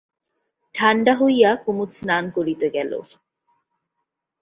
[0.75, 2.91] ঠাণ্ডা হইয়া কুমুদ স্নান করিতে গেল।